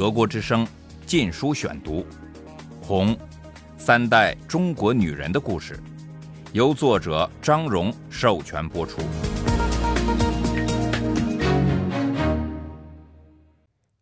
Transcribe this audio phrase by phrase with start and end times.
[0.00, 0.64] 德国之声
[1.04, 2.00] 《禁书选读》，
[2.82, 3.14] 《红》，
[3.76, 5.78] 三代中国女人的故事，
[6.54, 9.02] 由作者张荣授权播出。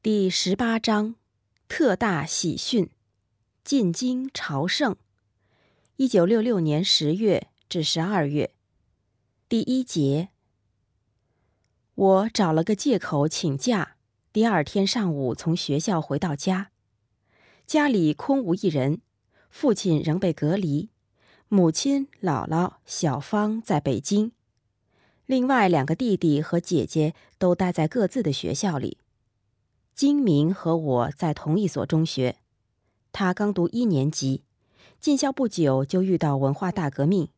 [0.00, 1.16] 第十八章，
[1.66, 2.88] 特大喜讯，
[3.64, 4.94] 进京朝圣。
[5.96, 8.52] 一九六六年十月至十二月，
[9.48, 10.28] 第一节。
[11.96, 13.96] 我找了个借口请假，
[14.30, 16.71] 第二天上午从学校回到家，
[17.66, 19.00] 家里空无一人，
[19.48, 20.90] 父亲仍被隔离，
[21.48, 24.32] 母亲、姥姥、小芳在北京，
[25.25, 28.98] 另外两个弟弟和姐姐都待在各自的学校里。
[29.94, 32.36] 金明和我在同一所中学，
[33.11, 34.45] 他刚读一年级，
[35.00, 37.31] 进校不久就遇到文化大革命。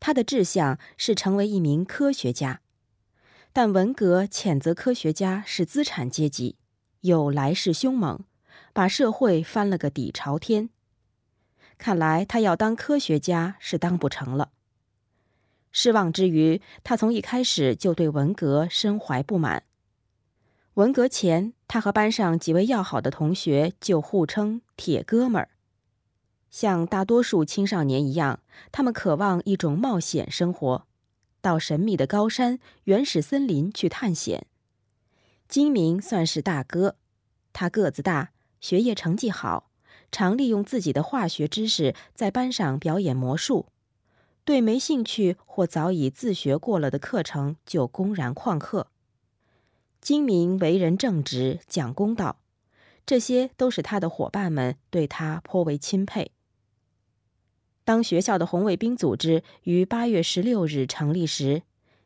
[0.00, 2.62] 他的志向是成为一名科学家，
[3.52, 6.56] 但文革谴责科学家是资产阶级，
[7.00, 8.20] 又来势凶猛，
[8.72, 10.70] 把社会翻了个底朝天。
[11.76, 14.50] 看来他要当科学家是当不成了。
[15.72, 19.64] 失望之余，他从一开始就对文革深怀不满。
[20.74, 25.50] 文革前，他和班上几位要好的同学就互称“铁哥们儿”。
[26.50, 28.40] 像大多数青少年一样，
[28.72, 30.86] 他们渴望一种冒险生活，
[31.40, 34.46] 到神秘的高山、原始森林去探险。
[35.48, 36.96] 金明算是大哥，
[37.52, 39.70] 他个子大，学业成绩好，
[40.12, 43.66] 常利用自己的化学知识在班上表演魔术，
[44.44, 48.88] 对没兴趣或早已自学过了的课程就公然旷课。
[50.00, 52.40] 精明为人正直，讲公道，
[53.04, 56.32] 这些都使他的伙伴们对他颇为钦佩。
[57.90, 61.64] 当学校的红卫兵组织于八月十六日成立时，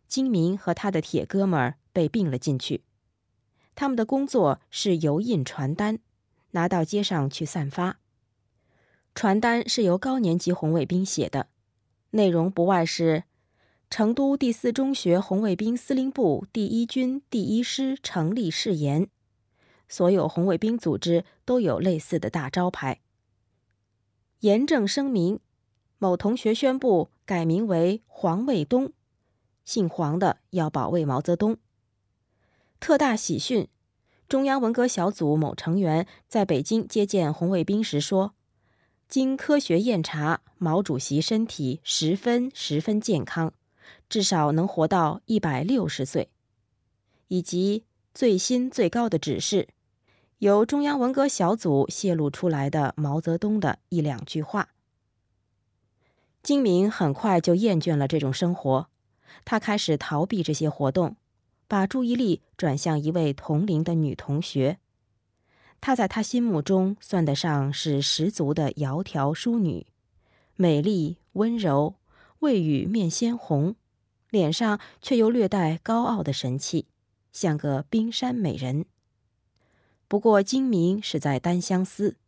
[0.08, 2.84] 金明和他的铁哥们儿被并了进去。
[3.74, 5.98] 他们的工作是油印传单，
[6.52, 7.98] 拿到街上去散发。
[9.14, 11.48] 传单是由高年级红卫兵写的，
[12.12, 13.24] 内容不外是。
[13.90, 19.10] 成都第四中学红卫兵司令部第一军第一师成立誓言，
[19.90, 23.02] 所有红卫兵组织都有类似的大招牌。
[24.40, 25.40] 严正声明：
[25.98, 28.92] 某同学宣布改名为黄卫东，
[29.64, 31.56] 姓黄的要保卫毛泽东。
[32.80, 33.68] 特大喜讯：
[34.28, 38.34] 中央文革小组某成员在北京接见红卫兵时说，
[39.08, 43.52] 经科学验查，毛主席身体十分十分健康。
[44.08, 46.30] 至少能活到一百六十岁，
[47.28, 47.84] 以及
[48.14, 49.68] 最新最高的指示，
[50.38, 54.73] 由中央文革小组泄露出来的毛泽东的一两句话。
[56.44, 58.88] 金明很快就厌倦了这种生活，
[59.46, 61.16] 他开始逃避这些活动，
[61.66, 64.78] 把注意力转向一位同龄的女同学。
[65.80, 69.86] 她在他心目中算得上是十足的窈窕淑女，
[70.54, 71.96] 美丽温柔。
[72.40, 73.74] 未雨面鲜红，
[74.28, 76.88] 脸上却又略带高傲的神气，
[77.32, 78.84] 像个冰山美人。
[80.08, 82.18] 不过金明是在单相思，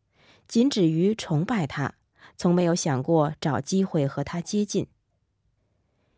[0.49, 1.97] 仅止于崇拜他，
[2.37, 4.87] 从没有想过找机会和他接近。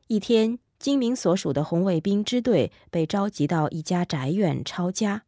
[0.09, 5.25] 一天，金明所属的红卫兵支队被召集到一家宅院抄家。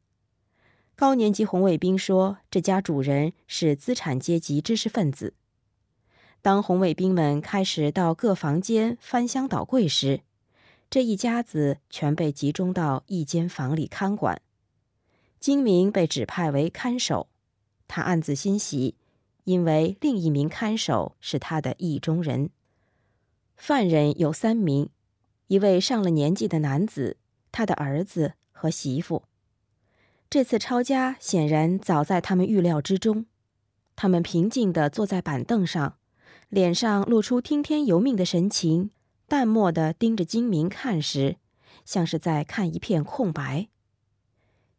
[0.95, 5.35] 高年级红卫兵说，这家主人是资产阶级知识分子。
[6.43, 10.21] 当红卫兵们开始到各房间翻箱倒柜时，
[10.89, 14.41] 这一家子全被集中到一间房里看管。
[15.39, 17.29] 金明被指派为看守，
[17.89, 18.95] 他暗自欣喜，
[19.45, 22.51] 因为另一名看守是他的意中人。
[23.57, 24.91] 犯人有三名：
[25.49, 27.17] 一位上了年纪的男子，
[27.53, 29.25] 他的儿子和媳妇。
[30.29, 33.27] 这次抄家显然早在他们预料之中。
[33.97, 35.97] 他们平静地坐在板凳上。
[36.49, 38.91] 脸上露出听天由命的神情，
[39.29, 41.37] 淡漠地盯着金明看时，
[41.85, 43.69] 像是在看一片空白。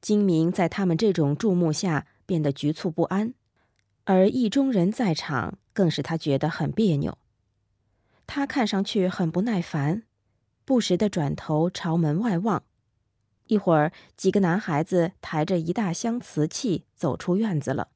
[0.02, 3.34] 金明在他们这种注目下变得局促不安，
[4.12, 7.18] 而意中人在场更使他觉得很别扭。
[8.28, 10.04] 他看上去很不耐烦，
[10.66, 12.64] 不时地转头朝门外望。
[13.48, 17.88] 一会儿，几个男孩子抬着一大箱瓷器走出院子了。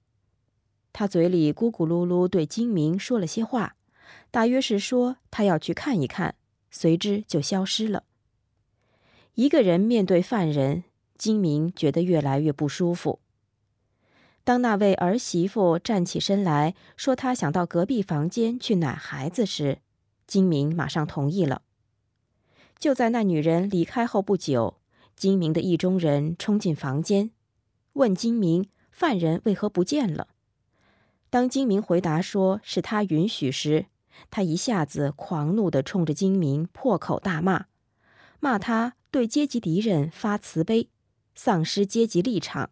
[0.94, 3.76] 他嘴里咕咕噜噜对金明说了些话，
[4.32, 6.36] 大约是说他要去看一看，
[6.72, 8.04] 随之就消失了。
[9.34, 10.86] 一个人面对犯人，
[11.18, 13.20] 金明觉得越来越不舒服。
[14.46, 19.80] 当那位儿媳妇站起身来说她想到隔壁房间去奶孩子时，
[20.26, 21.64] 金明马上同意了。
[22.80, 24.78] 就在那女人离开后不久，
[25.18, 27.32] 金明的意中人冲进房间，
[27.92, 28.70] 问金明。
[28.92, 30.30] 犯人为何不见了？
[31.30, 33.88] 当金明回答说是他允许时，
[34.32, 37.66] 他一下子狂怒地冲着金明破口大骂，
[38.40, 40.88] 骂他对阶级敌人发慈悲，
[41.34, 42.70] 丧失阶级立场。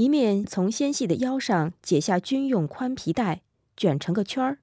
[0.00, 3.42] 一面从纤细的腰上解下军用宽皮带，
[3.76, 4.60] 卷成个圈儿，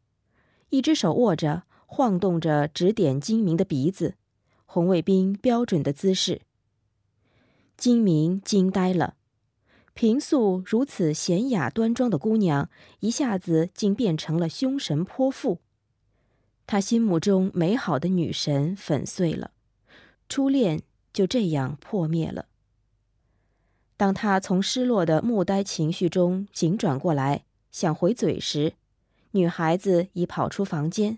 [0.70, 4.16] 一只手握着，晃动着指点金明的鼻子，
[4.66, 6.42] 红卫兵标准的姿势。
[7.78, 9.14] 金明惊呆了，
[9.94, 15.60] 平素如此娴雅端庄的姑娘，一下子竟变成了凶神泼妇。
[16.66, 19.52] 他心目中美好的女神粉碎了，
[20.28, 20.82] 初恋
[21.14, 22.48] 就这样破灭了。
[23.98, 28.74] 当他从失落的木呆情绪中醒转过来，想回嘴时，
[29.32, 31.18] 女孩子已跑出房间，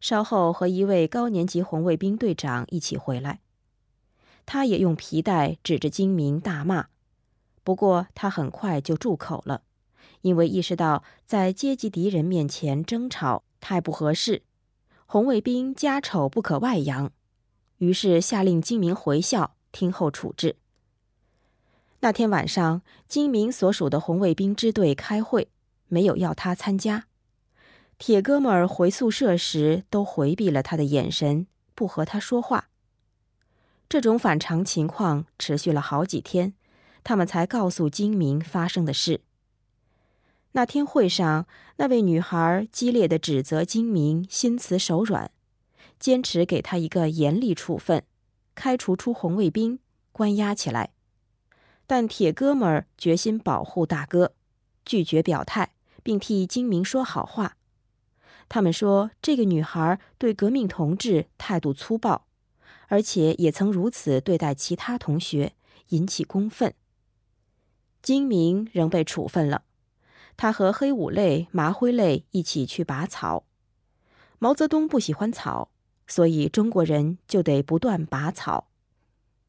[0.00, 3.40] 稍后和一位高年级红卫兵队长一起回来。
[4.46, 6.86] 他也用皮带指着金明大骂，
[7.62, 9.62] 不过他很快就住口了，
[10.22, 14.42] 因为意识到在阶级敌人面前争吵太不合适，
[15.04, 17.12] 红卫兵家丑不可外扬，
[17.76, 20.56] 于是下令金明回校听候处置。
[22.02, 25.48] 那天晚上，金明所属的红卫兵支队开会，
[25.88, 27.04] 没有要他参加。
[27.98, 32.68] 铁哥们儿回宿舍时都回避了他的眼神，不和他说话。
[33.86, 36.54] 这种反常情况持续了好几天，
[37.04, 39.20] 他们才告诉金明发生的事。
[40.52, 45.30] 那天会上，那位女孩激烈的指责金明心慈手软，
[45.98, 48.02] 坚持给他一个严厉处分，
[48.54, 49.78] 开除出红卫兵，
[50.12, 50.92] 关押起来。
[51.90, 54.34] 但铁哥们儿决心保护大哥，
[54.84, 57.56] 拒绝表态，并替金明说好话。
[58.48, 62.28] 他们说，这个女孩对革命同志态度粗暴，
[62.86, 65.54] 而且也曾如此对待其他同学，
[65.88, 66.72] 引起公愤。
[68.00, 69.64] 金明仍被处分了，
[70.36, 73.42] 他和黑五类、麻灰类一起去拔草。
[74.38, 75.72] 毛泽东不喜欢草，
[76.06, 78.68] 所以中国人就得不断拔草，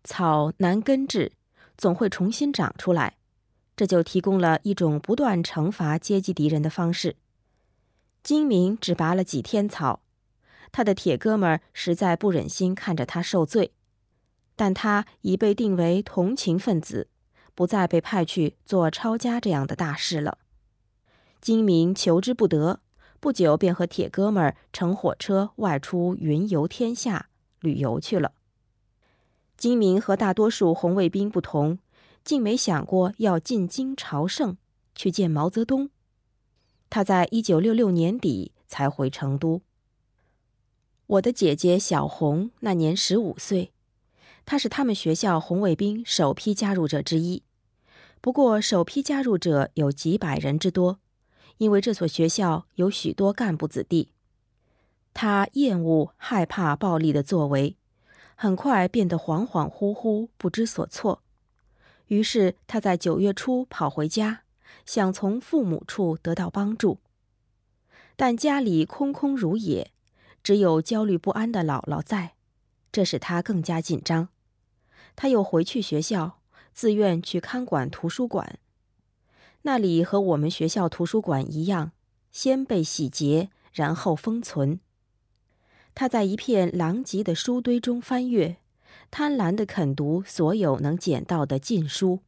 [0.04, 1.34] 草难根治。
[1.82, 3.18] 总会重新长出来，
[3.76, 7.16] 这就提供了一种不断惩罚阶级敌人的方式。
[8.22, 10.04] 金明只拔了几天草，
[10.72, 13.74] 他的铁哥们儿实在不忍心看着他受罪，
[14.56, 17.08] 但他已被定为同情分子，
[17.56, 20.38] 不再被派去做抄家这样的大事了。
[21.42, 22.82] 金明求之不得，
[23.20, 27.30] 不久便和铁哥们儿乘火车外出云游天下
[27.60, 28.34] 旅游去了。
[29.62, 31.78] 金明和大多数红卫兵不同，
[32.24, 34.58] 竟没想过要进京朝圣，
[34.96, 35.92] 去见毛泽东。
[36.90, 39.62] 他在一九六六年底才回成都。
[41.06, 43.72] 我的姐姐小红那年十五岁，
[44.48, 47.44] 她是他们学校红卫兵首批加入者之一。
[48.20, 50.98] 不过，首批加入者有几百人之多，
[51.60, 54.10] 因为这所学校有许多干部子弟。
[55.14, 57.76] 他厌恶、害怕暴力的作为。
[58.42, 61.22] 很快变得恍恍惚惚、不知所措，
[62.08, 64.42] 于是他在九月初跑回家，
[64.84, 66.98] 想从父母处得到帮助。
[68.16, 69.92] 但家里空空如也，
[70.42, 72.34] 只有焦虑不安的姥姥在，
[72.92, 74.30] 这使他更加紧张。
[75.16, 76.40] 他又回去学校，
[76.74, 78.58] 自愿去看管图书馆。
[79.62, 81.92] 那里和我们学校图书馆一样，
[82.32, 84.80] 先被洗劫，然后封存。
[85.94, 88.58] 他在一片狼藉的书堆中翻阅，
[89.10, 92.20] 贪婪地啃读所有能捡到的禁书。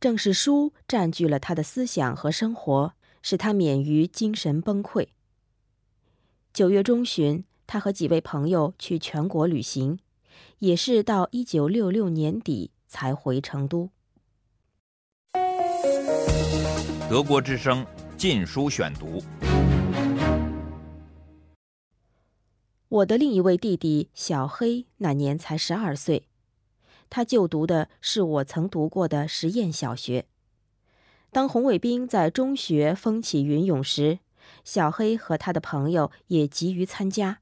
[0.00, 5.08] 正是书占据了他的思想和生活，使他免于精神崩溃。
[6.52, 9.98] 九月中旬，他和几位朋友去全国旅行，
[10.60, 13.90] 也是到一九六六年底才回成都。
[17.10, 17.84] 德国之声
[18.16, 19.20] 《禁书选读》。
[22.90, 26.26] 我的另一位弟弟小黑那年才十二岁，
[27.10, 30.24] 他就读的是我曾读过的实验小学。
[31.30, 34.20] 当红卫兵在中学风起云涌时，
[34.64, 37.40] 小黑和他的朋友也急于参加。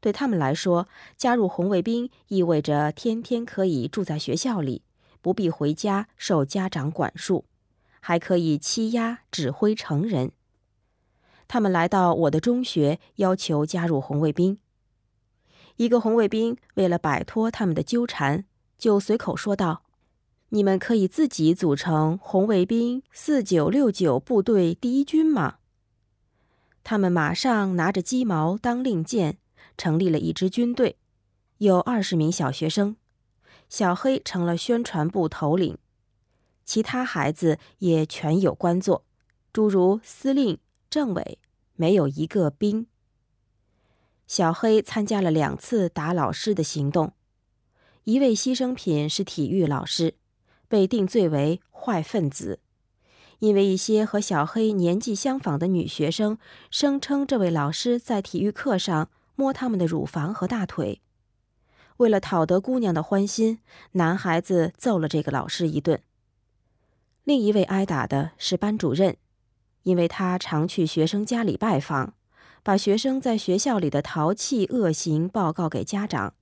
[0.00, 4.82] 对他们来说，加入红卫兵意味着天天可以住在学校里，
[5.20, 7.46] 不必回家受家长管束，
[7.98, 10.30] 还可以欺压指挥成人。
[11.52, 14.56] 他们来到我的中学，要求加入红卫兵。
[15.76, 18.46] 一个红卫兵为了摆脱他们的纠缠，
[18.78, 19.82] 就随口说道
[20.48, 25.56] ：“你们可以自己组成红卫兵四九六九部队第一军吗？”
[26.82, 29.36] 他们马上拿着鸡毛当令箭，
[29.76, 30.96] 成立了一支军队，
[31.58, 32.96] 有二十名小学生，
[33.68, 35.76] 小黑成了宣传部头领。
[36.64, 39.04] 其他孩子也全有官做，
[39.52, 40.56] 诸如司令、
[40.92, 41.38] 政委，
[41.74, 42.86] 没有一个兵。
[44.26, 47.14] 小黑参加了两次打老师的行动，
[48.04, 50.16] 一位牺牲品是体育老师，
[50.68, 52.60] 被定罪为坏分子，
[53.38, 56.36] 因为一些和小黑年纪相仿的女学生
[56.70, 61.00] 声称这位老师在体育课上摸他们的乳房和大腿。
[61.96, 63.60] 为了讨得姑娘的欢心，
[63.92, 66.02] 男孩子揍了这个老师一顿。
[67.24, 69.16] 另一位挨打的是班主任，
[69.82, 72.14] 因为他常去学生家里拜访，
[72.62, 76.34] 把学生在学校里的淘气恶行报告给家长，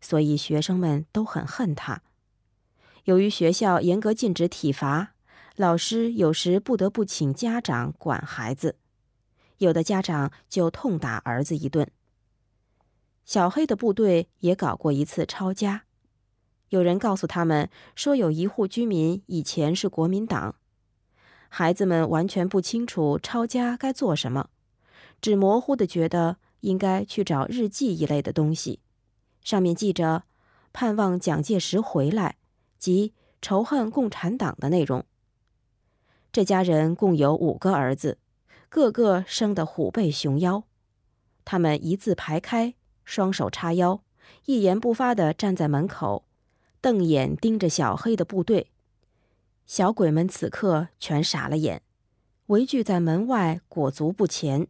[0.00, 2.02] 所以学生们都很恨他。
[3.04, 5.14] 由于学校严格禁止体罚，
[5.54, 8.76] 老师有时不得不请家长管孩子，
[9.58, 11.88] 有的家长就痛打儿子一顿。
[13.24, 15.84] 小黑的部队也搞过一次抄家，
[16.70, 20.56] 有人告诉他们说，有一户居民以前是国民党。
[21.48, 24.50] 孩子们完全不清楚抄家该做什么，
[25.20, 28.80] 只模糊的觉得应该去找日记一类的东西，
[29.42, 30.24] 上面记着
[30.72, 32.36] 盼望蒋介石回来
[32.78, 35.04] 及仇恨共产党的内容。
[36.32, 38.18] 这家人共有五个儿子，
[38.68, 40.64] 个个生得虎背熊腰，
[41.44, 42.74] 他们一字排开。
[43.04, 44.02] 双手叉腰，
[44.46, 46.24] 一言不发地站在门口，
[46.80, 48.72] 瞪眼盯着小黑的部队。
[49.66, 51.82] 小鬼们此刻全傻了眼，
[52.46, 54.68] 围聚在门外，裹足不前。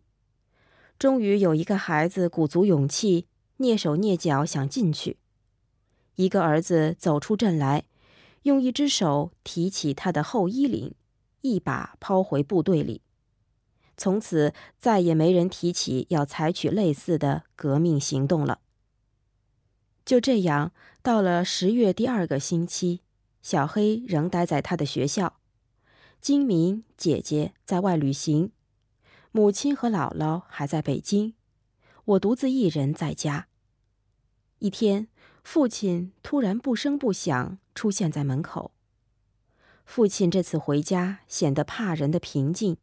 [0.98, 3.26] 终于有一个孩子鼓足勇气，
[3.58, 5.18] 蹑手蹑脚想进去。
[6.14, 7.84] 一个儿子走出阵来，
[8.44, 10.94] 用一只手提起他的后衣领，
[11.42, 13.02] 一把抛回部队里。
[13.98, 18.60] 从此再也没人提起要采取类似的革命行动了。
[20.06, 20.72] 就这样，
[21.02, 23.02] 到了十月第二个星期，
[23.46, 25.38] 小黑仍待在他的学校，
[26.20, 28.50] 金明姐姐在外旅行，
[29.30, 31.34] 母亲和姥姥还在北京，
[32.06, 33.46] 我独自一人在家。
[34.58, 35.06] 一天，
[35.44, 38.72] 父亲突然不声不响出现在门口。
[39.84, 42.78] 父亲这次回家显得怕人的平静。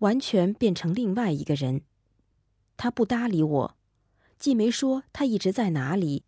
[0.00, 1.80] 完全变成另外一个人，
[2.76, 3.76] 他不搭理我，
[4.38, 6.24] 既没说他一直在哪里，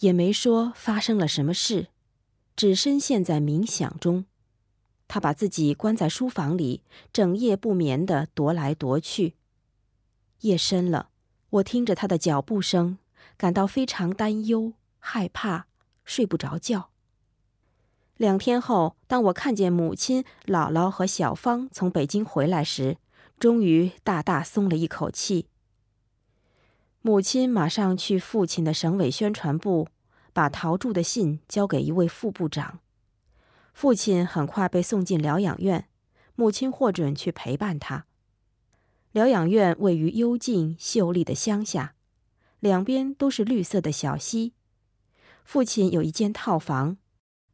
[0.00, 1.88] 也没说发生了什么事，
[2.56, 4.24] 只深陷在冥想中。
[5.06, 6.82] 他把自己关在书房里，
[7.12, 9.34] 整夜不眠地踱来踱去。
[10.40, 11.10] 夜深了，
[11.50, 12.98] 我听着他的脚步声，
[13.36, 15.66] 感到非常担忧、害怕，
[16.04, 16.90] 睡不着觉。
[18.16, 22.98] 两天后，当我看见母亲、姥姥和小芳从北京回来时，
[23.38, 25.48] 终于大大松了一口气。
[27.02, 29.88] 母亲马上去父亲的省委宣传部，
[30.34, 32.80] 把陶铸的信交给一位副部长。
[33.72, 35.88] 父亲很快被送进疗养院，
[36.34, 38.04] 母亲获准去陪伴他。
[39.12, 41.94] 疗养院位于幽静秀丽的乡下，
[42.60, 44.52] 两边都是绿色的小溪。
[45.44, 46.98] 父亲有一间套房，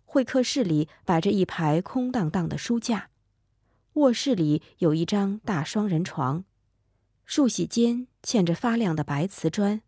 [0.04, 3.10] 会客室里摆着一排空荡荡的书架。
[3.94, 6.44] 卧室里有一张大双人床，
[7.26, 9.82] 漱洗间嵌着发亮的白瓷砖，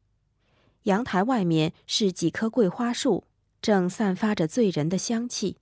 [0.85, 3.25] 阳台外面是几棵桂花树，
[3.61, 5.59] 正散发着醉人的香气。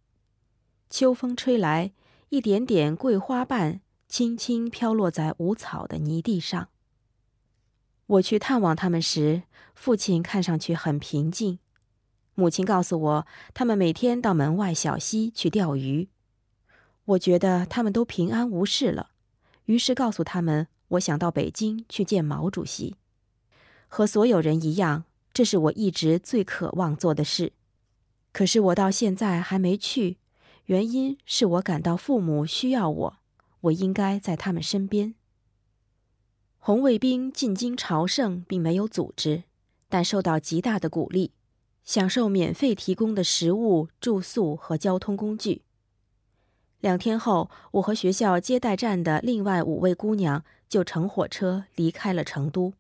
[0.89, 1.93] 秋风吹来，
[2.31, 6.69] 一点点桂花瓣轻轻飘落在无草的泥地上。
[8.07, 9.43] 我去探望他们时，
[9.75, 11.59] 父亲看上去很平静。
[12.35, 16.09] 母亲告诉我，他们每天到门外小溪去钓鱼。
[17.05, 19.11] 我觉得他们都平安无事了，
[19.67, 22.97] 于是告诉他们，我想到北京去见毛主席。
[23.87, 27.53] 和所有人一样，这是我一直最渴望做的事。
[28.33, 30.19] 可是我到现在还没去，
[30.67, 33.17] 原因是我感到父母需要我，
[33.63, 35.15] 我应该在他们身边。
[36.59, 39.45] 红卫兵进京朝圣并没有组织，
[39.89, 41.33] 但受到极大的鼓励，
[41.85, 45.63] 享受免费提供的食物、住宿和交通工具。
[46.81, 52.75] 两天后，我和学校接待站的另外五位姑娘就乘火车离开了成都。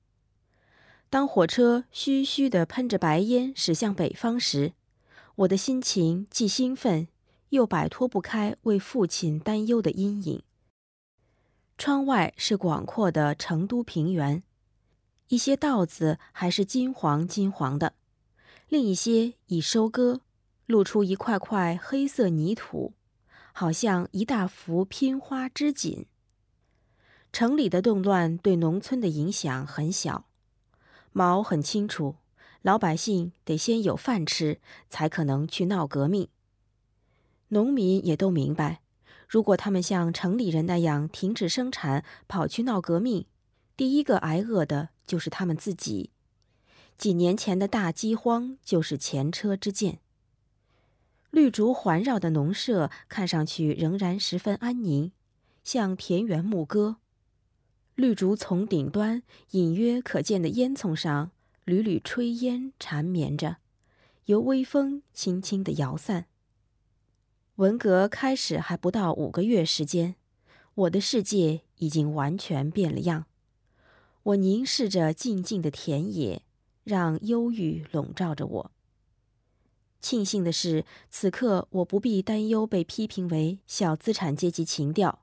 [1.10, 4.74] 当火车嘘嘘地喷着白烟驶向北方时，
[5.34, 7.08] 我的心情既兴奋，
[7.48, 10.42] 又摆脱不开为父亲担忧的阴影。
[11.76, 14.44] 窗外是广阔的成都平原，
[15.28, 17.94] 一些稻子还是金黄金黄的，
[18.68, 20.20] 另一些已收割，
[20.66, 22.94] 露出一块块黑色泥土。
[23.52, 26.06] 好像一大幅拼花织锦。
[27.32, 30.24] 城里的动乱对农村的影响很小。
[31.12, 32.16] 毛很清楚，
[32.62, 36.28] 老百姓得先有饭吃，才可能去闹革命。
[37.48, 38.80] 农民也都明白，
[39.28, 43.26] 如果他们像城里人那样停止生产，跑去闹革命，
[43.76, 46.10] 第一个挨饿的就是他们自己。
[46.96, 50.00] 几年前的大饥荒就是前车之鉴。
[51.30, 55.12] 绿竹环绕的农舍看上去仍然十分安宁，
[55.64, 56.96] 像田园牧歌。
[58.00, 61.32] 绿竹丛顶端隐约可见的烟囱上，
[61.66, 63.58] 缕缕炊烟缠绵着，
[64.24, 66.24] 由微风轻轻地摇散。
[67.56, 70.14] 文革开始还不到五个月时间，
[70.74, 73.26] 我的世界已经完全变了样。
[74.22, 76.40] 我凝视着静静的田野，
[76.84, 78.70] 让忧郁笼罩着我。
[80.00, 85.18] 庆幸的是，此刻我不必担忧被批评为小资产阶级情调。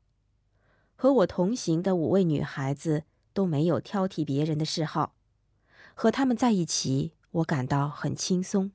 [0.98, 5.14] 和我同行的五位女孩子都没有挑剔别人的嗜好，
[5.94, 8.72] 和她们在一起，我感到很轻松。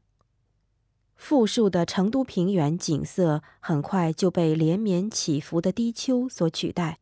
[1.17, 7.01] 富庶的成都平原景色很快就被连绵起伏的低丘所取代，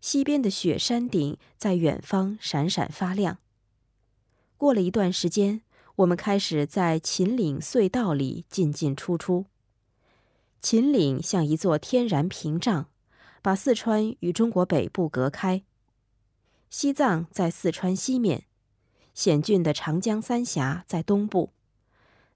[0.00, 3.38] 西边的雪山顶在远方闪闪发亮。
[4.56, 5.62] 过了一段时间，
[5.96, 9.46] 我们开始在秦岭隧道里进进出出。
[10.60, 12.86] 秦岭像一座天然屏障，
[13.42, 15.62] 把四川与中国北部隔开。
[16.70, 18.44] 西藏在四川西面，
[19.14, 21.52] 险峻的长江三峡在东部。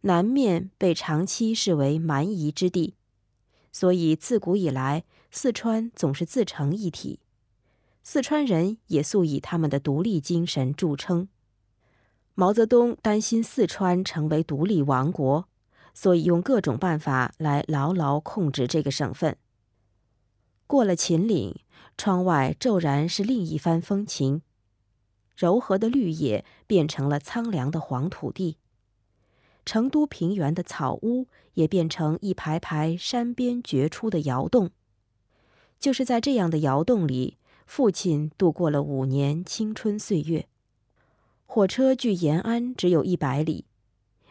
[0.03, 2.97] 南面被长期视为蛮夷之地，
[3.71, 7.21] 所以自古以来，四川总是自成一体。
[8.03, 11.29] 四川人也素以他们的独立精神著称。
[12.35, 15.47] 毛泽东担心四川成为独立王国，
[15.95, 19.37] 所以用各种办法来牢牢控制这个省份。
[20.73, 21.55] 过了秦岭，
[21.99, 24.41] 窗外骤然是另一番风情，
[25.37, 28.57] 柔和的绿叶变成了苍凉的黄土地。
[29.67, 34.71] 成都平原的草屋也变成一排排山边掘出的窑洞。
[35.79, 37.37] 就是在这样的窑洞里，
[37.67, 40.49] 父亲度过了五年青春岁月。
[41.44, 43.66] 火车距延安只有一百里，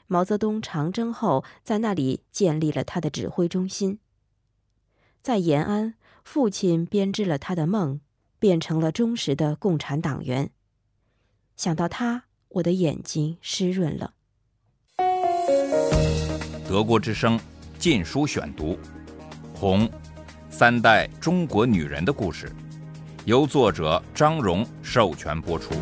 [0.07, 3.99] 毛泽东长征后在那里建立了他的指挥中心。
[5.21, 7.99] 在延安，父亲编织了他的梦，
[8.39, 10.49] 变成了忠实的共产党员。
[11.55, 14.13] 想到他，我的眼睛湿润了。
[16.67, 17.37] 德国之声
[17.77, 18.73] 《禁书选读》，
[19.53, 19.87] 《红》，
[20.49, 22.51] 三代中国女人的故事，
[23.25, 25.73] 由作者张荣授权播出。